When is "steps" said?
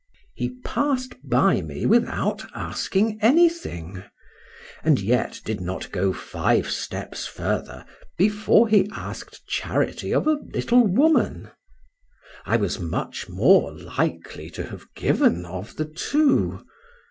6.71-7.27